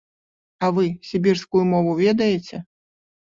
[0.63, 2.63] А вы сібірскую мову ведаеце?